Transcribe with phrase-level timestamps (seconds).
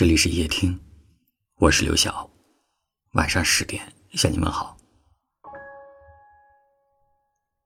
[0.00, 0.80] 这里是夜听，
[1.56, 2.26] 我是刘晓。
[3.12, 3.82] 晚上十点
[4.14, 4.74] 向你们好。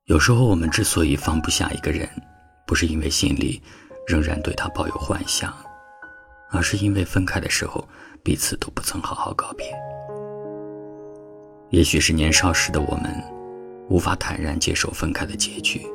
[0.06, 2.10] 有时候我们之所以放不下一个人，
[2.66, 3.62] 不是因为心里
[4.04, 5.54] 仍然对他抱有幻想，
[6.50, 7.88] 而是因为分开的时候
[8.24, 9.72] 彼此都不曾好好告别。
[11.70, 13.14] 也许是年少时的我们
[13.88, 15.86] 无法坦然接受分开的结局，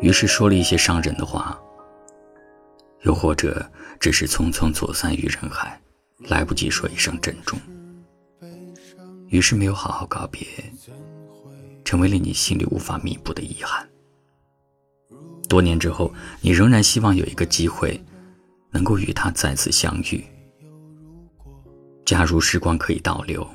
[0.00, 1.60] 于是说了一些伤人的话。
[3.04, 5.80] 又或者只是匆匆走散于人海，
[6.18, 7.58] 来不及说一声珍重，
[9.28, 10.46] 于是没有好好告别，
[11.84, 13.86] 成为了你心里无法弥补的遗憾。
[15.48, 18.02] 多年之后，你仍然希望有一个机会，
[18.70, 20.24] 能够与他再次相遇。
[22.06, 23.46] 假如时光可以倒流，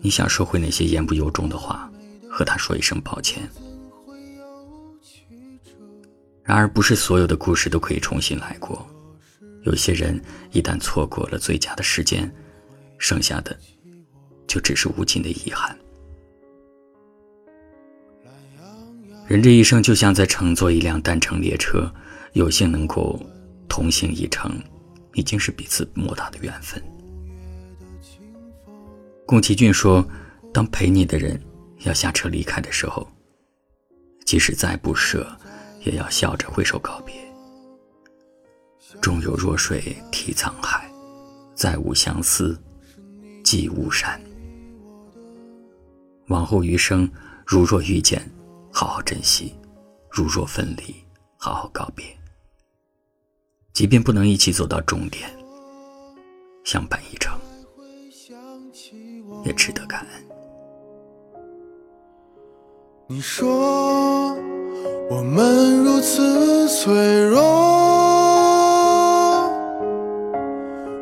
[0.00, 1.90] 你想收回那些言不由衷的话，
[2.28, 3.48] 和他说一声抱歉。
[6.48, 8.88] 然而，不是所有的故事都可以重新来过。
[9.64, 10.18] 有些人
[10.50, 12.32] 一旦错过了最佳的时间，
[12.96, 13.54] 剩下的
[14.46, 15.78] 就只是无尽的遗憾。
[19.26, 21.92] 人这一生就像在乘坐一辆单程列车，
[22.32, 23.20] 有幸能够
[23.68, 24.58] 同行一程，
[25.12, 26.82] 已经是彼此莫大的缘分。
[29.26, 30.02] 宫崎骏说
[30.50, 31.38] ：“当陪你的人
[31.80, 33.06] 要下车离开的时候，
[34.24, 35.30] 即使再不舍。”
[35.80, 37.14] 也要笑着挥手告别。
[39.00, 40.90] 终有弱水替沧海，
[41.54, 42.58] 再无相思
[43.44, 44.20] 寄巫山。
[46.28, 47.10] 往后余生，
[47.46, 48.30] 如若遇见，
[48.72, 49.54] 好好珍惜；
[50.10, 50.94] 如若分离，
[51.36, 52.04] 好好告别。
[53.72, 55.30] 即便不能一起走到终点，
[56.64, 57.38] 相伴一程，
[59.44, 60.24] 也值得感恩。
[63.10, 64.36] 你说。
[65.08, 66.92] 我们如此脆
[67.24, 67.40] 弱，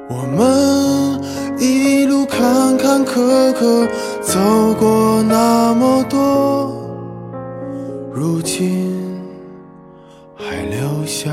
[0.09, 1.21] 我们
[1.59, 3.89] 一路坎坎坷坷
[4.23, 4.39] 走
[4.79, 6.73] 过那么多，
[8.13, 9.21] 如今
[10.37, 11.33] 还留下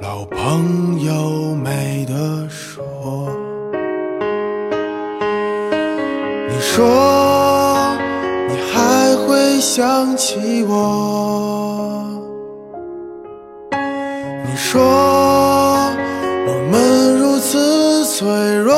[0.00, 2.82] 老朋友没得说。
[6.48, 6.84] 你说
[8.48, 12.06] 你还会想起我？
[14.46, 14.82] 你说
[16.46, 18.26] 我们如此脆
[18.56, 18.74] 弱，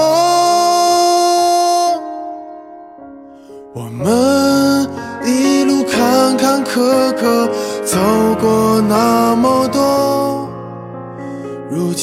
[3.75, 4.88] 我们
[5.25, 5.77] 一路。
[5.88, 7.48] 坎坎坷坷
[7.83, 7.97] 走
[8.41, 9.81] 过那么多，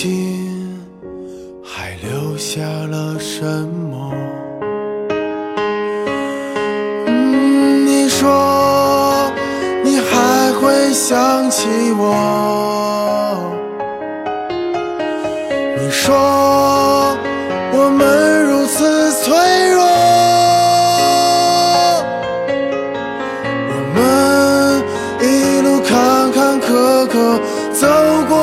[0.03, 0.77] 今
[1.63, 3.41] 还留下了什
[3.89, 4.11] 么？
[7.85, 9.31] 你说
[9.81, 12.03] 你还会想起我？
[15.79, 16.13] 你说
[17.71, 19.33] 我们如此脆
[19.71, 19.79] 弱。
[23.69, 23.97] 我们
[25.21, 25.23] 一
[25.61, 27.39] 路坎坎坷坷
[27.71, 27.87] 走
[28.27, 28.42] 过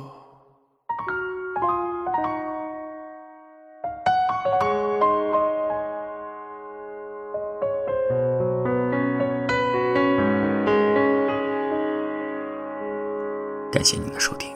[13.71, 14.53] 感谢您的收听。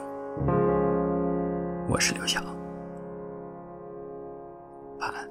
[1.88, 2.42] 我是刘晓。
[5.00, 5.30] 晚安。